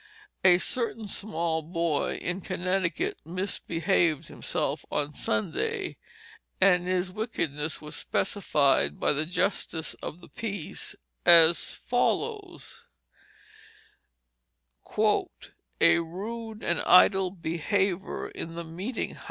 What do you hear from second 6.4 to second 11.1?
and his wickedness was specified by the justice of peace